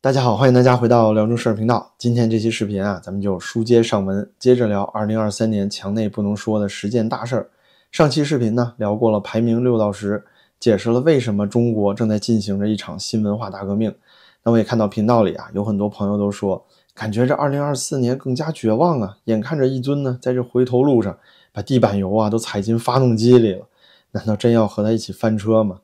[0.00, 1.92] 大家好，欢迎大家回到辽中事儿频道。
[1.98, 7.50] 今天这期视频啊，咱们就书接上文，接着聊2023年墙内不能说的十件大事儿。
[7.90, 10.24] 上期视频呢，聊过了排名六到十，
[10.60, 13.92] 解释了为什么中国正在进行着一场新文化大革命。
[14.44, 21.18] 那我也看到频道里啊，有很多朋友都说，感觉这2024年更加绝望啊，眼看着一尊呢，在这回头路上
[21.52, 23.66] 把地板油啊都踩进发动机里了，
[24.12, 25.80] 难道真要和他一起翻车吗？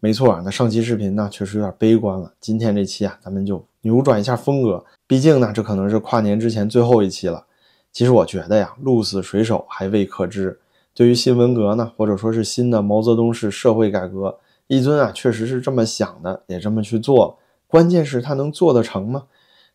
[0.00, 2.32] 没错啊，那上期视频呢确实有点悲观了。
[2.40, 4.84] 今天这期啊，咱们就扭转一下风格。
[5.08, 7.44] 毕竟呢，这可能是跨年之前最后一期了。
[7.92, 10.56] 其实我觉得呀，鹿死谁手还未可知。
[10.94, 17.36] 对于新文革呢，或者说是新的毛泽东式社会改革，一尊啊确实是这么想的，也这么去做。
[17.66, 19.24] 关键是他能做得成吗？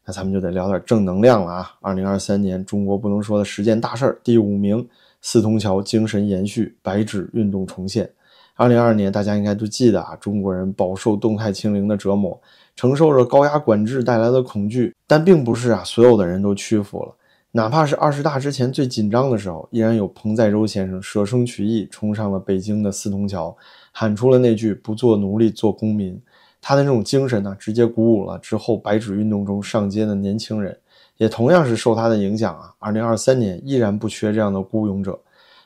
[0.06, 1.76] 那咱们就得聊点正能量了啊！
[1.82, 4.88] 二零二三年中国不能说的十件大事儿，第五名，
[5.22, 8.10] 四通桥精神延续，白纸运动重现。
[8.56, 12.40] 二零二二年，大家应该都记得啊，中国人饱受动态清零的折磨，
[12.76, 17.16] 承受着高压管制带来的恐惧，但并不是啊，所有的人都屈服了。
[17.56, 23.56] 哪怕是二十大之前最紧张的时候，依然有彭载舟先生舍生取义，冲上了北京的四通桥，
[23.92, 26.20] 喊出了那句“不做奴隶，做公民”。
[26.62, 30.78] 他的那种精神呢，直接鼓舞了之后白纸运动中上街的年轻人，
[31.18, 32.74] 也同样是受他的影响啊。
[32.78, 35.20] 二零二三年依然不缺这样的孤勇者，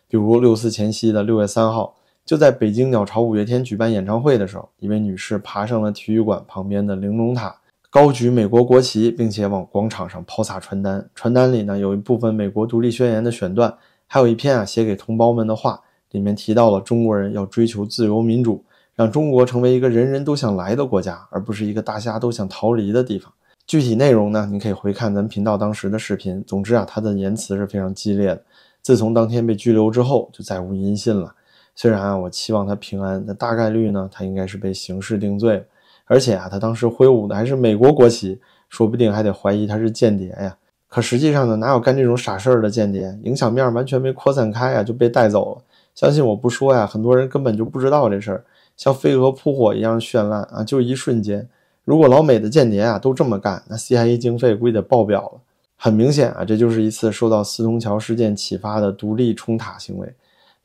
[0.07, 1.93] 比如六四前夕的六月三号。
[2.27, 7.55] 就在北京鸟巢五月天举办演唱会的时候，一位女士爬上了体育馆旁边的玲珑塔，
[7.89, 11.09] 高举美国国旗，并且往广场上抛洒传单。
[11.15, 13.73] 传单里呢有一部分美国独立宣言的选段，
[14.07, 15.79] 还有一篇啊写给同胞们的话，
[16.11, 18.61] 里面提到了中国人要追求自由民主，
[18.93, 23.31] 让中国成为一个人人都想来的国家，而不是一个大家都想逃离的地方。
[23.65, 26.43] 具体内容呢，你可以回看咱频道当时的视频。
[26.45, 28.43] 总之啊，他的言辞是非常激烈的。
[28.81, 31.33] 自从当天被拘留之后，就再无音信了。
[31.77, 35.63] 虽然啊，我期望他平安，但大概率呢，他应该是被刑事定罪。
[36.05, 40.57] 而且啊，他当时挥舞的还是美国国旗，说不定还得怀疑他是间谍呀。
[40.89, 43.15] 可实际上呢，哪有干这种傻事儿的间谍？
[43.21, 45.61] 影响面完全没扩散开啊，就被带走了。
[45.93, 48.43] 相信我不说呀，很多人根本就不知道这事儿，
[48.75, 51.47] 像飞蛾扑火一样绚烂啊，就一瞬间。
[51.83, 55.41] 如果老美的间谍啊都这么干，那 CIA 经费估计得爆表了。
[55.75, 60.11] 很明显啊，这就是一次受到四通桥事件启发的独立冲塔行为。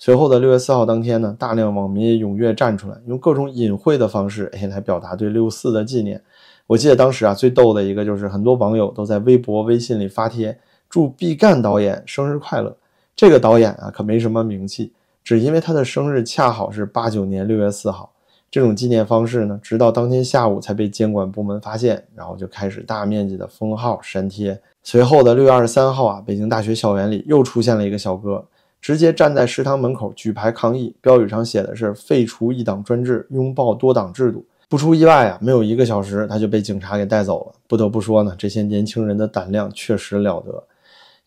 [0.05, 6.21] 随后的六月四号当天呢，大量网民踊跃站出来，用各种隐晦的方式，哎，来表达对六四的纪念。
[6.67, 10.59] 我记得当时啊，最逗的一个就是很多网友都在微博、微信里发帖，
[10.91, 12.77] 祝毕赣导演生日快乐。
[13.15, 14.93] 这个导演啊，可没什么名气，
[15.23, 18.13] 只因为他的生日恰好是八九年六月四号。
[18.51, 24.61] 这种纪念方式呢，直到当天下午才被监管部门发现，然后就开始大面积的封号、删帖。
[24.83, 28.45] 随后的六月二十三号啊，北京大学校园里又出现了一个小哥。
[28.83, 34.45] 直接站在食堂门口举牌抗议，标语上写的是“废除一党专制，拥抱多党制度”。
[34.69, 37.53] 不出意外啊，没有一个小时他就被警察给带走了。
[37.69, 40.65] 不得不说呢，这些年轻人的胆量确实了得。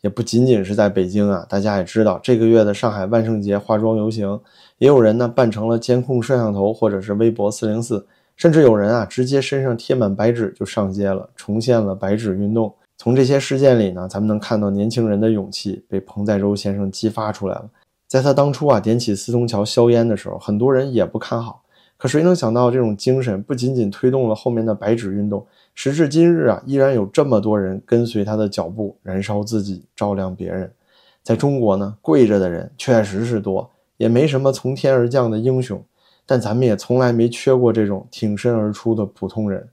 [0.02, 4.40] 也不仅仅是在北京啊，大家也知道，这个月的上海万圣节化妆游行，
[4.78, 8.06] 也有人呢扮成了监控摄像头或者是微博四零四，
[8.36, 12.74] 甚至有人啊直接身上贴满白纸就上街了，重现了白纸运动。
[12.98, 17.70] 从这些事件里呢，咱们能看到年轻人的勇气被彭载舟先生激发出来了。
[18.08, 21.64] 在他当初啊点起四通桥硝烟的时候，很多人也不看好。
[21.98, 30.72] 可谁能想到，这种精神不仅仅推动了后面的白纸运动，时至今日啊，依然有这么多人跟随他的脚步，燃烧自己，照亮别人。
[31.24, 35.84] 在中国呢，跪着的人确实是多，也没什么从天而降的英雄，
[36.26, 39.68] 但咱们也从来没缺过这种挺身而出的普通人。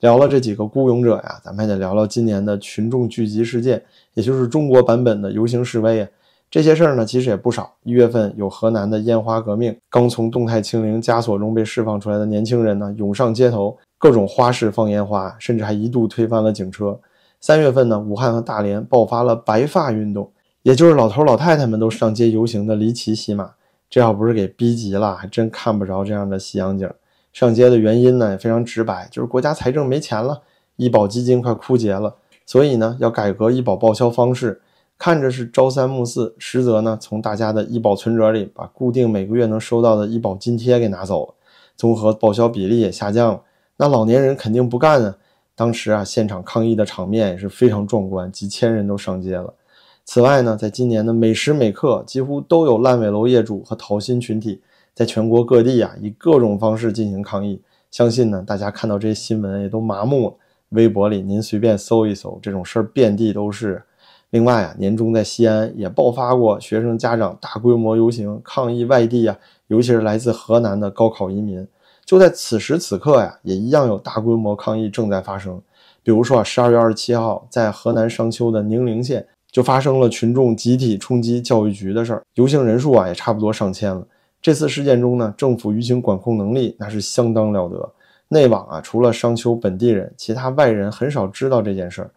[0.00, 3.82] 聊了这几个孤勇者呀，咱们还得聊聊今年的群众聚集事件，
[4.14, 6.08] 也就是中国版本的游行示威啊。
[6.50, 7.74] 这些事儿呢，其实也不少。
[7.82, 16.98] 一月份有河南的烟花革命，刚从动态清零枷锁中被释放出来的年轻人呢，涌上街头，各种花式放烟花，甚至还一度推翻了警车。
[17.40, 20.30] 三月份呢，武汉和大连爆发了白发运动，
[20.62, 23.52] 也就是老头老太太们都上街游行的离奇戏码。
[23.88, 26.88] 这要不是给逼急了，还真看不着这样的夕阳景。
[27.36, 30.40] 上街的原因呢也非常直白，就是国家财政没钱了，
[30.76, 32.16] 医保基金快枯竭了，
[32.46, 34.62] 所以呢要改革医保报销方式。
[34.96, 41.34] 看着是朝三暮四，实则呢从大家的医保存折里把固定每个月能收到的医保津贴给拿走了，
[41.76, 43.42] 综合报销比例也下降了。
[43.76, 45.14] 那老年人肯定不干啊！
[45.54, 49.52] 当时啊现场抗议的场面也是非常壮观，几千人都上街了。
[50.06, 54.62] 此外呢，在今年的每时每刻，几乎都有烂尾楼业主和讨薪群体。
[54.96, 57.60] 在全国各地啊，以各种方式进行抗议。
[57.90, 60.34] 相信呢，大家看到这些新闻也都麻木了。
[60.70, 63.82] 微博里您随便搜一搜，这种事儿遍地都是。
[64.30, 71.68] 另外啊，年终在西安也爆发过学生家长大规模游行抗议外地啊，尤其是来自河南的高考移民。
[72.06, 75.60] 就在此时此刻呀，也一样有大规模抗议正在发生。
[76.02, 84.06] 比如说啊，十二月二十七号，在河南商丘的宁陵县就发生了群众集体冲击教育局的事儿，游行人数啊也差不多上千了。
[84.46, 87.92] 这次事件中呢，政府舆情管控能力那是相当了得。
[88.28, 92.10] 内网啊，除了商丘本地人，其他外人很少知道这件事儿。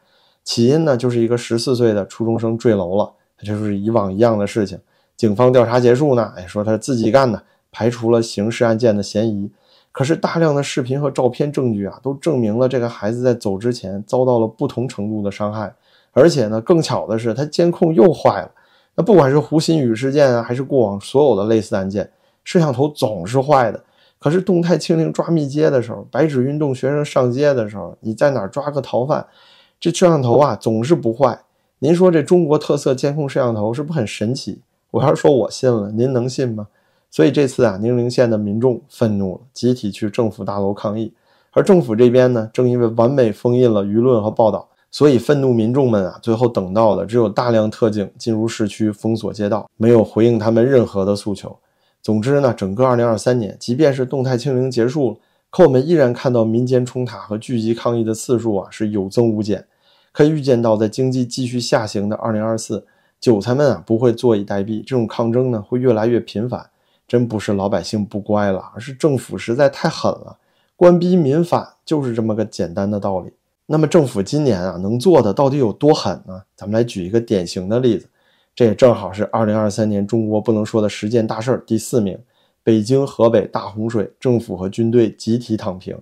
[0.44, 4.80] 起因呢，就是一个十四岁的初中生坠楼了，这就是以往一样的事情。
[5.18, 7.42] 警方调查结束呢，哎，说他自己干的，
[7.72, 9.50] 排除了刑事案件的嫌疑。
[9.92, 15.74] 可是大量的视频和照片证据啊，都证明了这个孩子在走之前遭到了不同程度的伤害。
[16.12, 18.52] 而且呢，更巧的是，他监控又坏了。
[18.94, 22.08] 那不管是胡鑫宇事件啊，还是过往所有的类似案件，
[22.50, 23.80] 摄像头总是坏的。
[24.18, 29.24] 可是动态清零抓密接的时候，白纸运动学生上街的时候，你在哪抓个逃犯，
[29.80, 31.40] 这摄像头啊总是不坏。
[31.78, 34.62] 您说这中国特色监控摄像头是不是很神奇？
[34.90, 36.69] 我要是说我信了，您能信吗？
[37.12, 41.13] 所以这次啊，宁陵县的民众愤怒了，集体去政府大楼抗议。
[41.51, 51.56] 而政府这边呢，正因为完美封印了舆论和报道，所以愤怒民众们啊，最后等到的只有大量特警进入市区封锁街道，没有回应他们任何的诉求。
[52.01, 55.18] 总之呢，整个2023年，即便是动态清零结束了，
[55.50, 59.66] 可我们依然看到民间冲塔和聚集抗议的次数啊是有增无减。
[60.12, 62.84] 可以预见到，在经济继续下行的2024，
[63.19, 66.69] 韭菜们啊不会坐以待毙，这种抗争呢会越来越频繁。
[67.07, 70.38] 真不是老百姓不乖了，而是政府实在太狠了，
[70.75, 73.31] 官逼民反就是这么个简单的道理。
[73.66, 76.42] 那么政府今年啊能做的到底有多狠呢？
[76.56, 78.07] 咱们来举一个典型的例子，
[78.60, 82.20] 这也正好是二零二三年中国不能说的十件大事儿第四名：
[82.62, 85.98] 北京、河北大洪水，政府和军队集体躺平。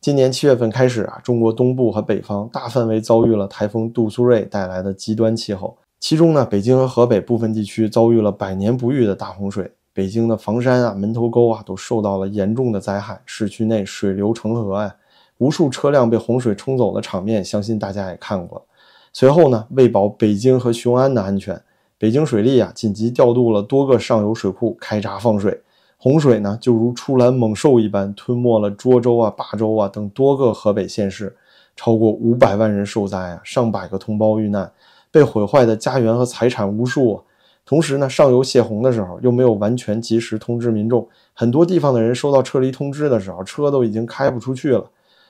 [0.00, 9.70] 今年七月份开始啊，中国东部和北方大范围遭遇了台风杜苏芮带来的极端气候，其中呢，北京和河北部分地区遭遇了百年不遇的大洪水。
[9.94, 14.92] 北京的房山啊、门头沟啊，都受到了严重的灾害，市区内水流成河啊，
[15.38, 18.66] 无数车辆被洪水冲走的场面，相信大家也看过。
[19.12, 21.62] 随后呢，为保北京和雄安的安全，
[22.02, 25.62] 北京水利啊紧急调度了多个上游水库开闸放水，
[25.96, 31.36] 洪水呢就如出栏猛兽一般吞没了涿州啊、霸州啊等多个河北县市，
[31.76, 34.68] 超过五百万人受灾啊，上百个同胞遇难，
[35.12, 37.22] 被毁坏的家园和财产无数。
[37.64, 44.84] 同时呢，上游泄洪的时候又没有完全及时通知民众，很多地方的人收到撤离通知的时候，车都已经开不出去了。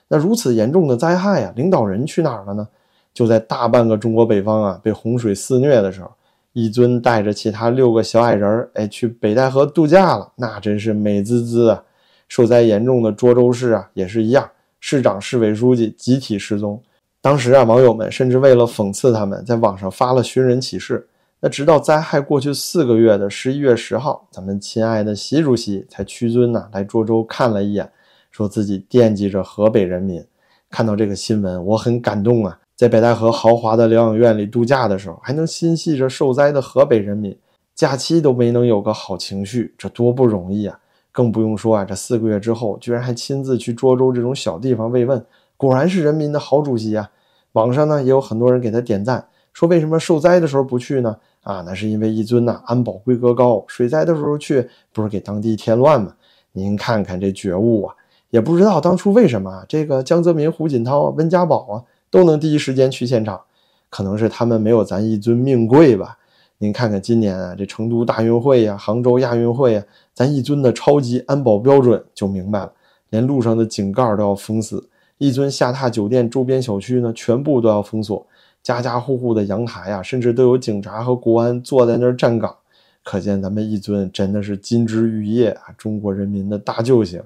[0.09, 2.67] 那如此严重的灾害啊，领导人去哪儿了呢？
[3.13, 6.11] 就在大半个中国北方啊被洪水肆虐的时候，
[6.53, 11.83] 一尊带着其他六个小矮人儿，哎，去北戴河度假了，那真是美滋滋啊！
[12.29, 14.51] 受灾严重的涿州市啊也是一样，
[14.81, 16.83] 市长、市委书记集体失踪。
[17.21, 21.07] 当时啊，网友们甚至为了讽刺他们，在网上发了寻人启事。
[21.41, 27.91] 那直到灾害过去四个月的十一月十号，咱们亲爱的习主席才屈尊呢来涿州看了一眼，
[28.31, 30.25] 说自己惦记着河北人民。
[30.71, 32.59] 看到这个新闻，我很感动啊！
[32.75, 37.37] 在北戴河豪华的疗养院里度假的时候，还能心系着受灾的河北人民，
[37.75, 40.79] 假期都没能有个好情绪，这多不容易啊！
[41.13, 45.25] 更不用说啊，这四个月之后，居然还亲自去涿州这种小地方慰问，
[45.57, 47.11] 果然是人民的好主席啊！
[47.53, 51.17] 网上呢也有很多人给他点赞，说为什么受灾的时候不去呢？
[51.43, 56.15] 啊，那是因为一尊呐，安保规格高，水灾的时候去不是给当地添乱吗？
[56.53, 57.95] 您看看这觉悟啊，
[58.31, 63.41] 也不知道当初为什么这个江泽民、胡锦涛、温家宝啊都能第一时间去现场，
[63.89, 66.19] 可能是他们没有咱一尊命贵吧？
[66.59, 72.73] 您看看今年啊，这成都大运会呀、杭州亚运会呀，咱一尊的超级安保标准就明白了，
[73.09, 78.27] 连路上的井盖都要封死，一尊下榻酒店周边小区呢，全部都要封锁。
[78.63, 82.55] 家家户户的阳台啊，甚至都有警察和国安坐在那儿站岗，
[83.03, 87.23] 可见咱们一尊真的是金枝玉叶啊，中国人民的大救星。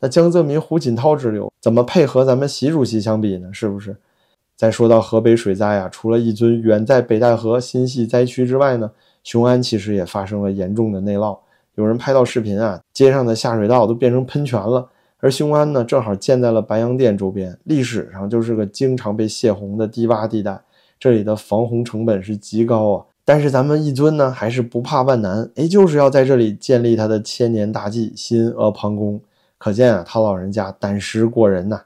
[0.00, 3.50] 那江泽民、胡锦涛之流怎么配合咱们习主席相比呢？
[3.52, 3.94] 是不是？
[4.60, 8.90] 再说到河北水灾啊，除了一尊远在北戴河心系灾区之外呢，
[9.24, 11.38] 雄安其实也发生了严重的内涝。
[11.76, 14.86] 有人拍到视频啊，街上的下水道都变成喷泉了。
[15.20, 20.60] 而雄安呢，正好建在了白洋淀周边，历史上就是个经常被泄洪的低洼地带。
[20.98, 29.18] 这里的防洪成本是极高啊，但是咱们一尊呢还是不怕万难，哎，就是要在这里建立他的千年大计新阿房宫，
[29.56, 31.80] 可见啊他老人家胆识过人呐。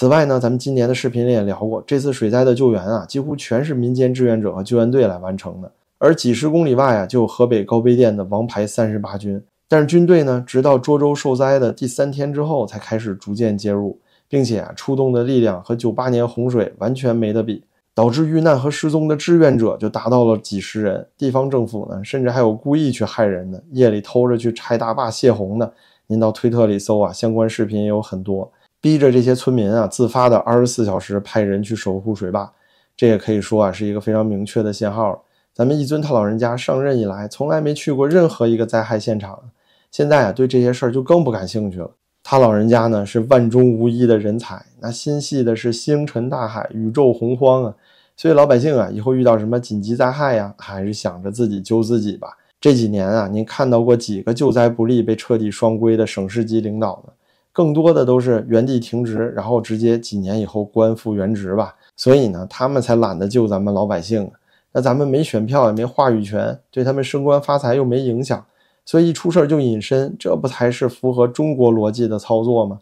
[0.00, 17.64] 此外呢，咱们今年的视频里也聊过，这次水灾的救援啊，几乎全是民间志愿者和救援队来完成的，而几十公里外啊就有河北高碑店的王牌三十八军，但是军队呢，直到涿州受灾的第三天之后才开始逐渐介入，并且啊出动的力量和九八年洪水完全没得比。
[17.92, 25.72] 导致遇难和失踪的志愿者就达到了几十人，地方政府呢，甚至还有故意去害人的，夜里偷着去拆大坝泄洪的。
[26.06, 28.48] 您到推特里搜啊，相关视频也有很多。
[28.80, 32.52] 逼着这些村民啊自发的二十四小时派人去守护水坝，
[32.96, 35.24] 这也可以说啊是一个非常明确的信号。
[35.52, 39.50] 咱们一尊他老人家上任以来，从来没去过任何一个灾害现场，
[39.90, 41.90] 现在啊对这些事儿就更不感兴趣了。
[42.22, 47.74] 他老人家呢是万中无一的人才，那心系的是星辰大海、宇宙洪荒啊，
[48.16, 52.36] 所以老百姓啊以后遇到什么紧急灾害呀，还是想着自己救自己吧。
[52.60, 57.12] 这几年啊，您看到过几个救灾不力被彻底双规的省市级领导呢？
[57.58, 61.74] 更多的都是原地停职，然后直接几年以后官复原职吧。
[61.96, 64.30] 所以呢，他们才懒得救咱们老百姓。
[64.70, 68.46] 那咱们没选票也没话语权，对他们升官发财又没影响，
[68.84, 72.78] 所以一出事就隐身，这不才是符合中国逻辑的操作吗？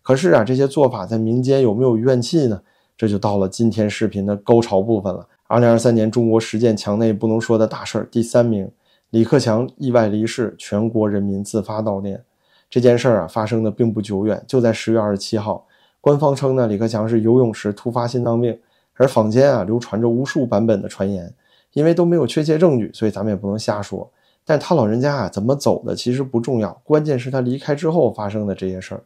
[0.00, 2.62] 可是啊，这些做法在民间有没有怨气呢？
[2.96, 5.26] 这就到了今天视频的高潮部分了。
[5.48, 8.70] 二零二三年中国十件墙内不能说的大事儿，第三名。
[9.10, 12.22] 李克强意外离世，全国人民自发悼念。
[12.70, 15.66] 这件事儿啊，发生的并不久远，就在十月二十七号。
[16.00, 18.58] 官方称呢，李克强是游泳时突发心脏病，
[18.94, 21.34] 而坊间啊流传着无数版本的传言。
[21.72, 24.10] 因为都没有确切证据，所以咱们也不能瞎说。
[24.44, 29.02] 但他老人家啊怎么走的其实不重要，关键是他离开之后发生的这些事儿。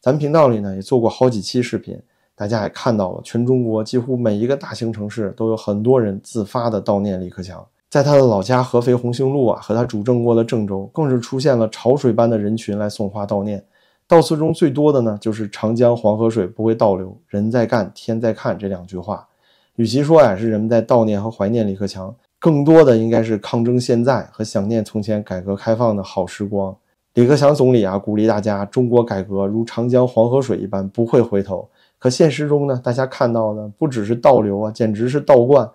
[0.00, 2.00] 咱们频道里呢也做过好几期视频，
[2.34, 7.66] 大家也看到了，全中国几乎每一个大型城市都有很多人自发的悼念李克强。
[7.90, 13.64] 在他的老家合肥红星路啊，和他主政过的郑州，更是出现了潮水般的人群来送花悼念。
[14.06, 19.26] 悼词中最多的呢，就是“长江黄河水不会倒流，人在干，天在看”这两句话。
[19.76, 26.76] 与其说呀是人们在悼念和怀念李克强，更多的应该是抗争现在和想念从前改革开放的好时光。
[27.14, 31.68] 李克强总理啊，鼓励大家，中国改革如长江黄河水一般不会回头。
[31.98, 35.68] 可现实中呢，大家看到的不只是倒流啊，简直是倒灌。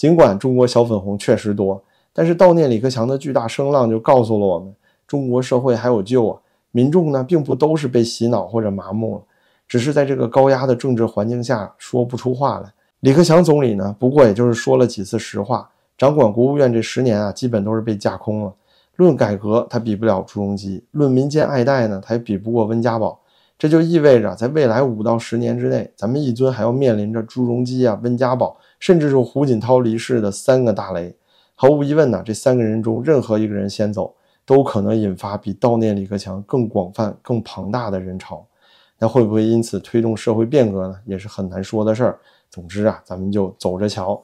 [0.00, 4.74] 尽管中国小粉红确实多，但是悼念李克强的巨大声浪就告诉了我们，
[5.06, 6.40] 中国社会还有救啊！
[6.70, 9.22] 民众呢，并不都是被洗脑或者麻木了，
[9.68, 12.72] 只是在这个高压的政治环境下说不出话来。
[13.00, 18.54] 李克强总理呢，不过也就是说了几次实话，掌管国务院这十年啊，基本都是被架空了。
[18.96, 23.20] 论改革，他比不了朱镕基；论民间爱戴呢，他也比不过温家宝。
[23.60, 28.56] 这就意味着，在未来五到十年之内，咱们一尊还要面临着朱镕基啊、温家宝。
[28.78, 31.14] 甚至是胡锦涛离世的三个大雷，
[31.54, 34.14] 毫无疑问呢，这三个人中任何一个人先走，
[34.46, 38.42] 都可能引发比悼念李克强更广泛、更庞大的人潮。
[38.98, 40.96] 那会不会因此推动社会变革呢？
[41.04, 42.18] 也是很难说的事儿。
[42.48, 44.18] 总之啊，咱们就走着瞧。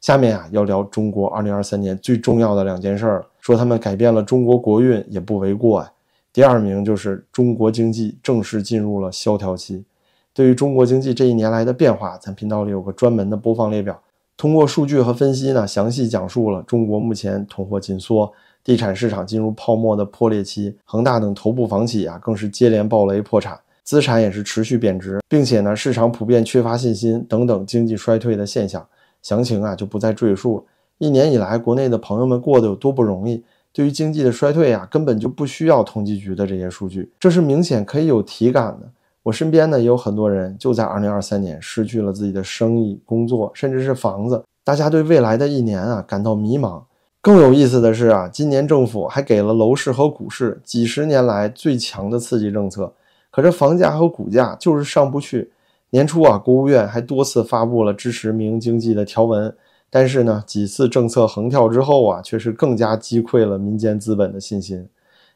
[0.00, 5.92] 下面啊，要聊中国2023年最重要的两件事儿，说他们改变了中国国运也不为过啊。
[6.32, 9.84] 第二名就是中国经济正式进入了萧条期。
[10.32, 14.00] 对于中国经济这一年来的变化，咱频道里有个专门的播放列表，
[14.36, 18.32] 通过数据和分析呢，详细讲述了中国目前通货紧缩、
[18.62, 28.86] 地产市场进入泡沫的破裂期，恒大等头部房企啊更是接连暴雷破产，资产也是持续贬值，并且呢市场普遍缺乏信心等等经济衰退的现象，
[29.20, 30.64] 详情啊就不再赘述。
[30.98, 33.42] 一年以来，国内的朋友们过得有多不容易？
[33.72, 38.88] 对于经济的衰退啊，根本就不需要统计局的这些数据，这是明显可以有体感的。
[39.22, 44.42] 我身边呢也有很多人就在2023年失去了自己的生意、工作，甚至是房子。
[44.64, 46.82] 大家对未来的一年啊感到迷茫。
[47.22, 52.90] 更有意思的是啊，今年政府还给了楼市和股市几十年来最强的刺激政策，
[53.30, 55.52] 可这房价和股价就是上不去。
[55.90, 59.54] 年初啊，国务院还多次发布了支持民营经济的条文，
[59.90, 64.88] 但是呢，几次政策横跳之后啊，却是更加击溃了民间资本的信心。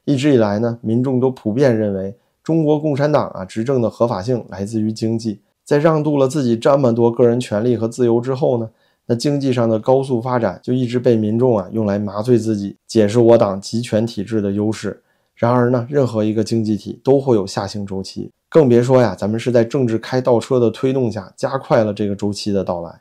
[0.05, 2.17] 一直以来呢，民众都普遍认为。
[2.43, 5.41] 中国共产党啊，执政的合法性来自于经济。
[5.65, 8.69] 在让渡了自己这么多个人权利和自由之后呢，
[9.07, 15.03] 那经济上的高速发展就一直被民众啊用来麻醉自己，解释我党集权体制的优势。
[15.35, 23.01] 然而呢，任何一个经济体都会有下行周期，更别说呀，咱们是在政治开倒车的推动下，加快了这个周期的到来。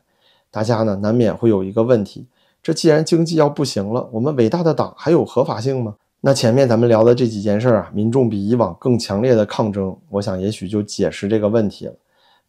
[0.54, 2.28] 大家呢难免会有一个问题：
[2.62, 5.96] 这既然经济要不行了，我们伟大的党还有合法性吗？
[6.22, 11.94] 那前面咱们聊的这几件事啊，民众比以往更强烈的抗争，我想也许就解释这个问题了。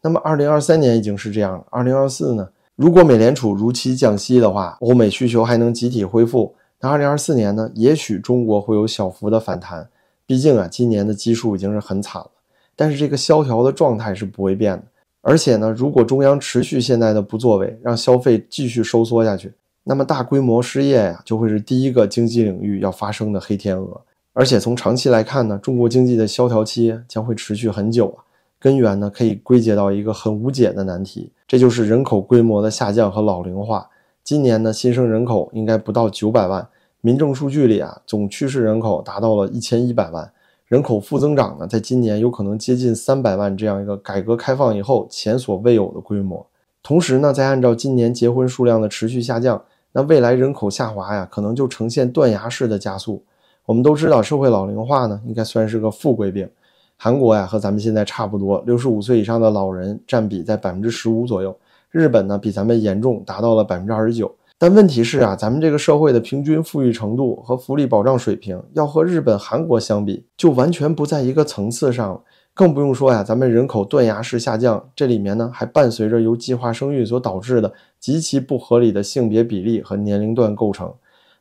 [0.03, 2.47] 那么，二零二三年已经是这样了，二零二四呢？
[2.75, 7.71] 如果美联储如期降息的话，欧美需求还能集体恢复，那二零二四年呢？
[7.73, 9.89] 也许中国会有小幅的反弹。
[10.27, 12.29] 毕竟啊，今年的基数已经是很惨了，
[12.75, 14.83] 但是这个萧条的状态是不会变的。
[15.27, 19.51] 而且呢，如果中央持续现在的不作为，让消费继续收缩下去。
[19.83, 24.01] 那么大规模失业呀，就会是第一个经济领域要发生的黑天鹅。
[24.33, 28.21] 而且从长期来看呢，中国经济的萧条期将会持续很久啊。
[28.59, 33.89] 根源呢，可以归结到一个很无解的难题，这就是人口规模的下降和老龄化。
[34.23, 36.67] 今年呢，新生人口应该不到九百万，
[37.01, 40.31] 民政数据里啊，总趋势人口达到了一千一百万，
[40.67, 46.43] 人口负增长呢，在今年有可能接近三百万这样一个改革开放以后前所未有的规模。
[46.81, 53.21] 同时呢，再按照今年结婚数量的持续下降，那未来人口下滑呀，可能就呈现断崖式的加速。
[53.67, 56.49] 我们都知道，社会老龄化呢，应该算是个富贵病。
[56.97, 61.55] 韩国呀，和咱们现在差不多，六十五岁以上的老人占比在百分之十五左右。
[61.91, 64.33] 日本呢，比咱们严重，达到了百分之二十九。
[64.57, 72.21] 但问题是啊，咱们这个社会的平均富裕程度和福利保障水平，要和日本、韩国相比，就完全不在一个层次上了。
[72.53, 80.93] 更不用说呀，咱们人口断崖式下降，这里面呢还伴随着由计划生育所导致的极其不合理的性别比例和年龄段构成。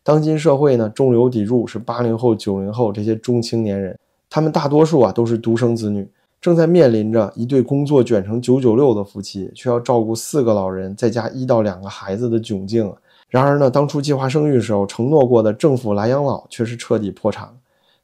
[0.02, 3.96] 当今社会呢，中流砥柱是八零后、九零后这些中青年人，
[4.28, 12.92] 他们大多数啊都是独生子女，正在面临着一对工作卷成九九六的夫妻，却要照顾四个老人再加一到两个孩子的窘境。
[13.34, 17.48] 然而呢，当初计划生育时候承诺过的政府来养老，却是彻底破产。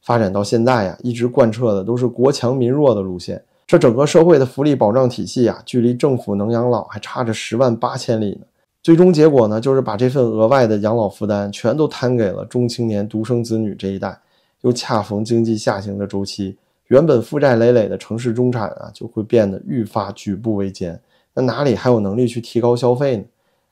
[0.03, 3.41] 发展到现在呀，一直贯彻的都是国强民弱的路线。
[3.65, 8.47] 这整个社会的福利保障体系呀，距离政府能养老还差着十万八千里呢。
[8.83, 14.19] 最终结果呢，就是把这份额外的养老负担全都摊给了中青年独生子女这一代。
[14.63, 16.57] 又恰逢经济下行的周期，
[16.89, 21.01] 原本负债累累的城市中产啊，就会变得愈发举步维艰。
[21.33, 23.23] 那哪里还有能力去提高消费呢？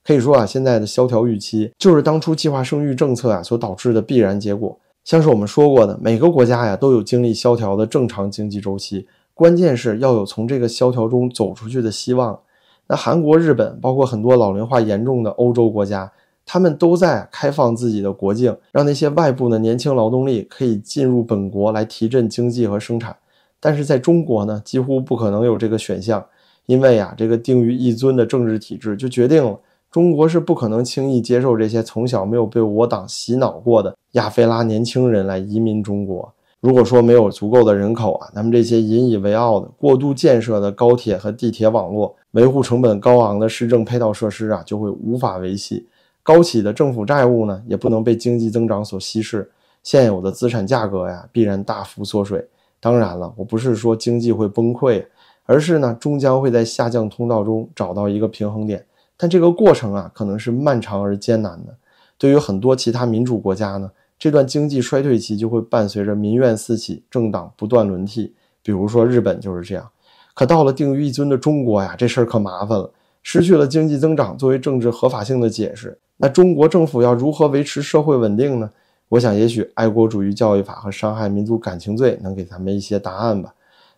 [0.08, 4.74] 可以说啊，现在的萧条预期就是当初计划生育政策啊所导致的必然结果。
[5.04, 12.40] 像是我们说过的，每个国家呀都有经历萧条的正常经济周期，关键是要有从这个萧条中走出去的希望。
[12.86, 16.10] 那韩国、日本，包括很多老龄化严重的欧洲国家，
[16.46, 23.14] 他们都在开放自己的国境，让那些外部的年轻劳动力可以进入本国来提振经济和生产。
[23.60, 26.24] 但是在中国呢，几乎不可能有这个选项，
[26.64, 29.58] 因为呀，这个定于一尊的政治体制就决定了。
[29.90, 36.32] 中国是不可能轻易接受这些从小没有被我党洗脑过的亚非拉年轻人来移民中国。
[36.60, 45.86] 如果说没有足够的人口啊，那么这些引以为傲的过度建设的高铁和地铁网络、维护成本高昂的市政配套设施啊，就会无法维系。
[46.22, 49.50] 高企的政府债务呢，也不能被经济增长所稀释。
[49.82, 52.46] 现有的资产价格呀，必然大幅缩水。
[52.80, 55.06] 当然了，我不是说经济会崩溃，
[55.46, 58.84] 而是呢，终将会在下降通道中找到一个平衡点。
[59.18, 61.76] 但这个过程啊，可能是漫长而艰难的。
[62.16, 68.32] 对于很多其他民主国家呢，这段经济衰退期就会伴随着民怨四起，政党不断轮替。
[68.62, 69.90] 比如说日本就是这样。
[70.34, 72.88] 可到了定于一尊的中国呀，这事儿可麻烦了。
[73.24, 78.70] 失去了经济增长作为政治合法性的解释，那中国政府要如何维持社会稳定呢？
[79.08, 83.52] 我想，也许爱国主义教育法和伤害民族感情罪能给咱们一些答案吧。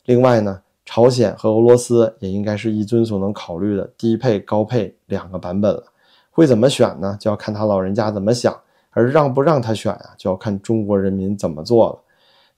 [0.07, 0.61] 另外呢？
[0.93, 5.85] 朝鲜和俄罗斯也应该是一尊所能考虑的低配、高配两个版本了。
[6.33, 7.17] 会怎么选呢？
[7.21, 8.53] 就要看他老人家怎么想；
[8.91, 11.99] 而让不让他选啊，就要看中国人民怎么做了。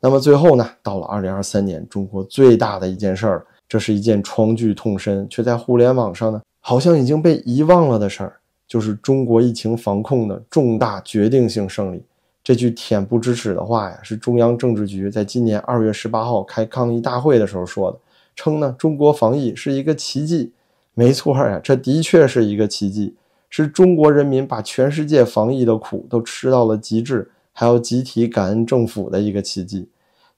[0.00, 12.02] 那么最后呢，到了二零二三年，中国最大的一件事儿，这是一件疮剧痛深，却在互联网上呢，好像已经被遗忘了的事儿，就是中国疫情防控的重大决定性胜利。
[12.42, 17.98] 这句恬不知耻的话呀，是中央政治局在今年二月十八号开抗疫大会的时候说的。
[18.34, 20.52] 称呢，中国防疫是一个奇迹，
[20.94, 23.14] 没错呀，这的确是一个奇迹，
[23.48, 29.88] 是中国人民把全世界防疫的苦都吃到了极致，还要集体感恩政府的一个奇迹。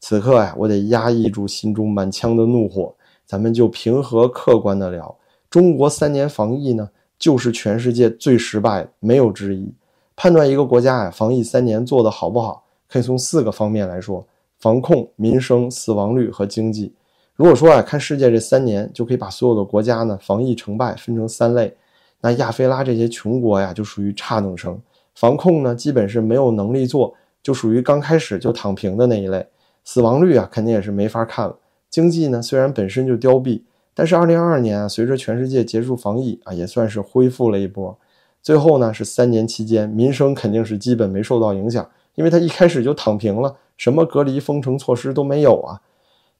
[0.00, 5.16] 此刻呀，我得压抑住心中满腔的怒火，咱们就平和客观的聊，
[5.48, 9.72] 中国三年防疫呢，就是全世界最失败，没有之一。
[10.16, 14.26] 判断一个国家呀，防疫三年做得好不好，可以从四个方面来说：
[14.59, 16.92] 防控、民生、死亡率和经济。
[17.36, 21.76] 如果说啊，看世界这三年，就可以把所有的国家呢防疫成败分成三类。
[22.20, 24.80] 那亚非拉这些穷国呀，就属于差等生。
[25.16, 29.46] 防控呢，基本是没有能力做，就属于刚开始就躺平的那一类。
[29.84, 31.56] 死亡率啊，肯定也是没法看了。
[31.90, 33.62] 经济呢，虽然本身就凋敝，
[33.94, 37.98] 但是2022年啊，随着全世界结束防疫啊，也算是恢复了一波。
[38.40, 45.80] 最后呢，是三年期间，民生肯定是基本没受到影响，因为它一开始就躺平了，什么隔离封城措施都没有啊。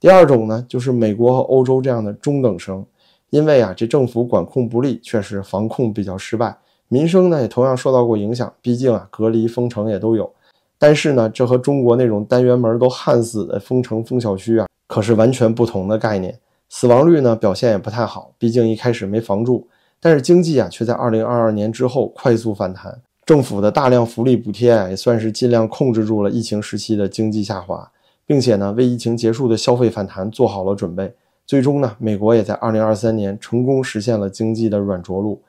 [0.05, 2.85] 第二种呢，就是美国和欧洲这样的中等生，
[3.31, 6.55] 因为啊，这政府管控不力，确实防控比较失败，
[6.89, 10.31] 民生呢也同样受到过影响，毕竟啊，隔离封城也都有。
[10.79, 16.39] 但是呢，这和中国那种单元门都焊死的封城封小区啊，可是完全不同的概念。
[16.69, 19.67] 死亡率呢表现也不太好，毕竟一开始没防住。
[19.99, 27.91] 但是经济啊，却在二零二二年之后快速反弹，政府的大量福利补贴啊，也算是尽量控制住了疫情时期的经济下滑。
[28.27, 31.15] 并且呢，为疫情结束的消费反弹做好了准备。
[31.47, 35.43] 最终呢，美国也在二零二三年成功实现了经济的软着陆。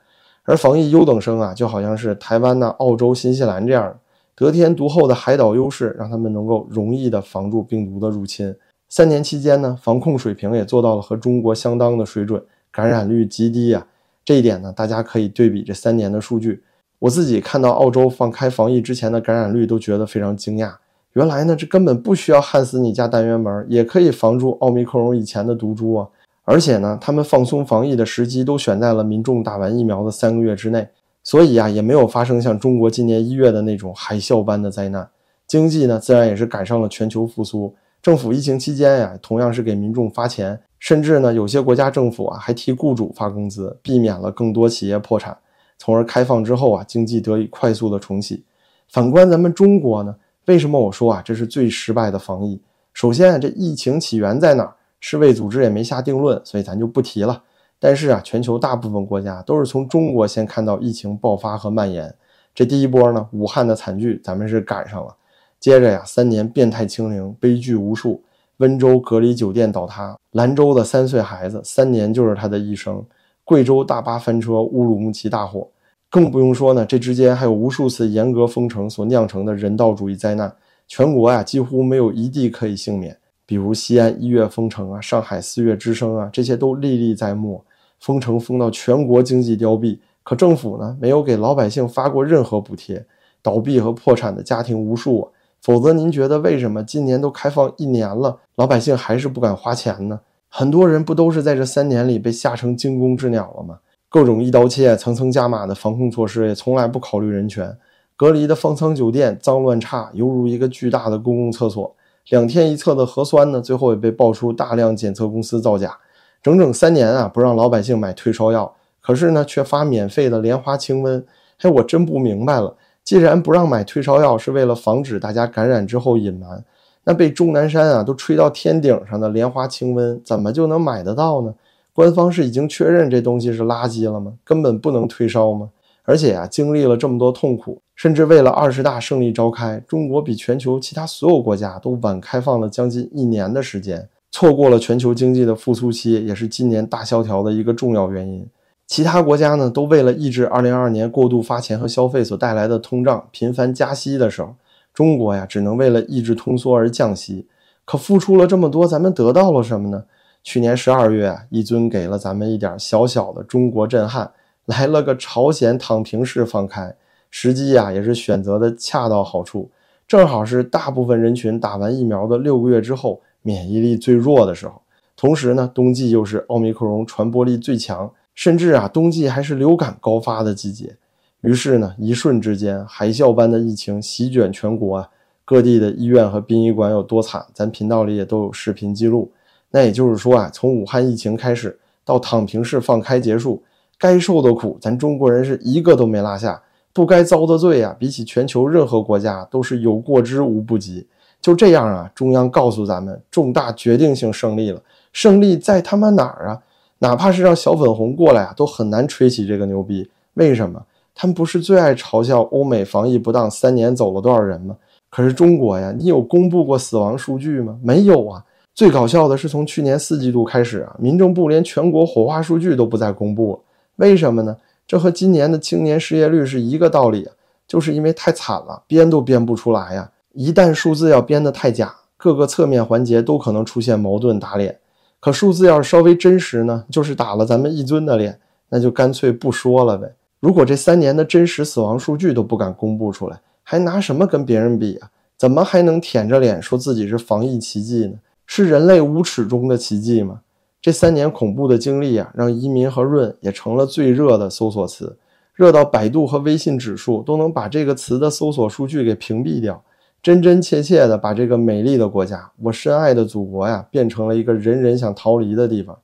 [0.44, 3.98] 而防疫优等生啊，就好像是台湾呢、澳洲、新西兰这样，
[4.34, 8.54] 得天独厚的海岛优势，让他们能够容易的防住病毒的入侵。
[8.88, 13.84] 三年期间呢，防控水平也做到了和中国相当的水准，感染率极低呀。
[14.24, 16.62] 这一点呢，大家可以对比这三年的数据。
[16.98, 20.74] 我自己看到澳洲放开防疫之前的感染率，都觉得非常惊讶。
[21.16, 26.06] 原来呢，这根本不需要焊死你家单元门，也可以防住奥密克戎以前的毒株啊。
[26.44, 30.86] 而且呢，他们放松防疫的时机都选在了民众打完疫苗的三个月之内，
[31.22, 35.08] 所以啊，也没有发生像中国今年一月的那种海啸般的灾难。
[35.46, 37.74] 经济呢，自然也是赶上了全球复苏。
[38.02, 45.34] 政府疫情期间呀，同样是给民众发钱，甚至呢，有些国家政府啊还替雇主发工资，避免了更多企业破产，
[45.78, 48.44] 从而开放之后啊，经济得以快速的重启。
[48.92, 50.14] 反观咱们中国呢，
[50.46, 52.60] 为什么我说啊这是最失败的防疫？
[52.94, 54.74] 首先，这疫情起源在哪儿？
[55.00, 57.42] 世卫组织也没下定论，所以咱就不提了。
[57.78, 62.14] 但是啊，全球大部分国家都是从中国先看到疫情爆发和蔓延，
[62.54, 65.14] 这第一波呢，武汉的惨剧咱们是赶上了。
[65.60, 68.22] 接着呀，三年变态清零，悲剧无数。
[68.58, 73.04] 温州隔离酒店倒塌，兰州的三岁孩子三年就是他的一生。
[73.44, 75.68] 贵州大巴翻车，乌鲁木齐大火，
[76.10, 80.54] 更不用说呢，这之间还有无数次严格封城所酿成的人道主义灾难，
[80.86, 83.18] 全国呀几乎没有一地可以幸免。
[83.44, 87.64] 比如西安一月封城啊，上海四月之声啊，这些都历历在目。
[88.00, 93.06] 封城封到全国经济凋敝，可政府呢没有给老百姓发过任何补贴，
[93.42, 95.30] 倒闭和破产的家庭无数。
[95.62, 100.20] 否则，您觉得为什么今年都开放一年了，老百姓还是不敢花钱呢？
[100.48, 103.78] 很多人不都是在这三年里被吓成惊弓之鸟了吗？
[104.08, 107.76] 各种一刀切、层层加码的防控措施也从来不考虑人权。
[108.16, 111.94] 隔离的方舱酒店脏乱差，犹如一个巨大的公共厕所。
[112.28, 115.98] 两天一测的核酸呢，最后也被爆出大量检测公司造假。
[116.42, 121.22] 整整三年啊，不让老百姓买退烧药，可是呢，却发免费的莲花清瘟。
[121.58, 122.74] 嘿，我真不明白了。
[123.04, 126.64] 既然不让买退烧药是为了防止大家感染之后隐瞒，
[127.04, 131.54] 那被钟南山啊都吹到天顶上的莲花清瘟怎么就能买得到呢？
[131.96, 134.34] 官方是已经确认这东西是垃圾了吗？
[134.44, 135.70] 根本不能退烧吗？
[136.04, 148.46] 而且啊，经历了这么多痛苦，甚至为了二十大胜利召开，中国比全球其他所有国家都晚开放了将近一年的时间，错过了全球经济的复苏期，也是今年大萧条的一个重要原因。
[148.86, 154.54] 其他国家呢，都为了抑制2022年过度发钱和消费所带来的通胀，频繁加息的时候，
[154.92, 157.46] 中国呀，只能为了抑制通缩而降息。
[157.86, 160.04] 可付出了这么多，咱们得到了什么呢？
[160.46, 164.30] 去年十二月，一尊给了咱们一点小小的中国震撼，
[164.66, 166.94] 来了个朝鲜躺平式放开，
[167.32, 169.68] 时机呀，也是选择的恰到好处，
[170.06, 174.80] 正好是大部分人群打完疫苗的六个月之后，免疫力最弱的时候，
[175.16, 178.08] 同时呢，冬季又是奥密克戎传播力最强。
[178.36, 180.94] 甚至啊，冬季还是流感高发的季节，
[181.40, 185.08] 于是呢，一瞬之间，海啸般的疫情席卷全国啊，
[185.44, 189.32] 各地的医院和殡仪馆有多惨，咱频道里也都有视频记录。
[189.70, 193.62] 那也就是说啊，从武汉疫情开始到躺平式放开结束，
[193.98, 201.06] 该受的苦，咱中国人是一个都没落下；不该遭的罪啊，比起全球任何国家都是有过之无不及。
[201.40, 204.80] 就这样啊，中央告诉咱们，重大决定性胜利了，
[205.12, 206.62] 胜利在他妈哪儿啊？
[207.00, 210.08] 哪怕是让小粉红过来啊，都很难吹起这个牛逼。
[210.34, 210.82] 为什么？
[211.14, 214.76] 他们不是最爱嘲笑欧美防疫不当，三年走了多少人吗？
[215.10, 217.78] 可是中国呀，你有公布过死亡数据吗？
[217.82, 218.44] 没有啊。
[218.76, 223.58] 最搞笑的是，从去年四季度开始啊，民政部连全国火化数据都不再公布了。
[223.96, 224.54] 为什么呢？
[224.86, 227.26] 这和今年的青年失业率是一个道理，
[227.66, 230.10] 就是因为太惨了，编都编不出来呀。
[230.34, 234.78] 一旦数字要编得太假，各个侧面环节都可能出现矛盾打脸。
[235.20, 240.12] 可数字要是稍微真实呢，就是打了咱们一尊的脸，那就干脆不说了呗。
[240.38, 245.08] 如果这三年的真实死亡数据都不敢公布出来，还拿什么跟别人比啊？
[245.38, 248.12] 怎么还能舔着脸说自己是防疫奇迹呢？
[248.46, 250.40] 是人类无耻中的奇迹吗？
[250.80, 255.16] 这三年恐怖的经历啊，让移民和润也成了最热的搜索词，
[255.52, 259.82] 热到百度和微信指数都能把这个词的搜索数据给屏蔽掉。
[260.22, 265.96] 真真切切的把这个美丽的国家，我深爱的祖国呀，变成了一个人人想逃离的地方。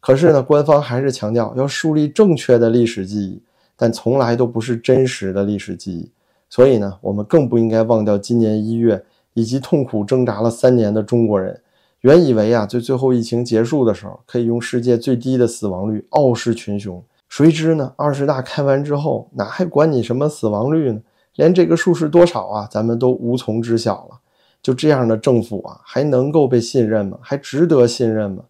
[0.00, 3.42] 可是呢，官方还是强调要树立正确的历史记忆，
[3.76, 6.10] 但从来都不是真实的历史记忆。
[6.48, 9.02] 所以呢，我们更不应该忘掉今年一月
[9.34, 11.60] 以及痛苦挣扎了三年的中国人。
[12.00, 17.92] 原以为啊，在最后疫情结束的时候，可以用世界最低的死亡率傲视群雄，谁知呢？
[17.96, 21.00] 二十大开完之后，哪还管你什么死亡率呢？
[21.36, 24.20] 连这个数是多少啊，咱们都无从知晓了。
[24.62, 27.18] 就这样的政府啊，还能够被信任吗？
[27.20, 28.44] 还值得信任吗？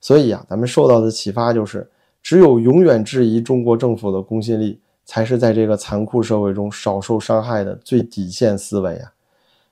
[0.00, 1.88] 所以啊，咱们受到的启发就是，
[2.22, 9.12] 只有永远质疑中国政府的公信力，才是在这个残酷社会中少受伤害的最底线思维啊！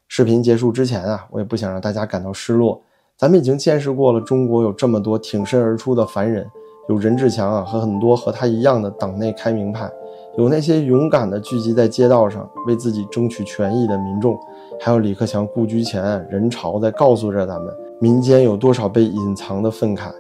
[0.09, 2.81] 视频结束之前啊，我也不想让大家感到失落。
[3.25, 6.47] 咱们已经见识过了中国有这么多挺身而出的凡人，
[6.91, 9.91] 有任志强啊和很多和他一样的党内开明派，
[10.37, 14.39] 有那些勇敢的聚集在街道上为自己争取权益的民众，
[14.79, 20.11] 还有李克强故居前人潮在告诉着咱们，民间有多少被隐藏的愤慨。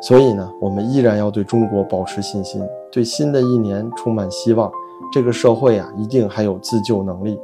[0.00, 4.72] 所以呢，我们依然要对中国保持信心，对新的一年充满希望。
[5.12, 7.38] 这个社会啊，一定还有自救能力。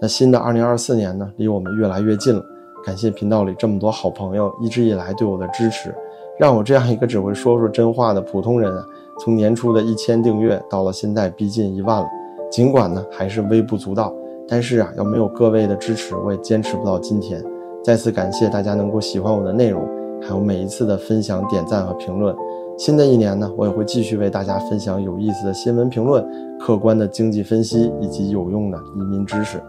[0.00, 2.42] 那新的二零二四年呢，离我们越来越近了。
[2.84, 5.94] 感谢频道里这么多好朋友一直以来对我的支持，
[6.38, 8.84] 让我这样一个只会说说真话的普通人啊，
[9.20, 12.06] 从年初的一千订阅到了现在逼近一万了。
[12.50, 14.12] 尽管呢还是微不足道，
[14.48, 17.42] 但是啊，要没有各位的支持，我也坚持不到今天。
[17.84, 19.88] 再次感谢大家能够喜欢我的内容，
[20.20, 22.34] 还有每一次的分享、点赞和评论。
[22.76, 26.24] 新的一年呢，我也会继续为大家分享有意思的新闻评论、
[26.58, 29.62] 客观的经济分析以及有用的移民知识。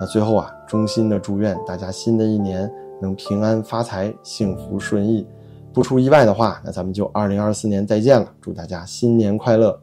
[0.00, 5.26] 那最后啊，衷心的祝愿大家新的一年能平安发财、幸福顺意。
[5.72, 8.26] 不出意外的话，那咱们就二零二四年再见了。
[8.40, 9.78] 祝大家新年快乐！